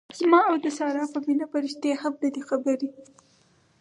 زما 0.19 0.39
او 0.49 0.55
د 0.63 0.65
سارې 0.77 1.03
په 1.13 1.19
مینه 1.27 1.45
پریښتې 1.53 1.89
هم 2.01 2.13
نه 2.21 2.29
دي 2.33 2.41
خبرې. 2.49 2.89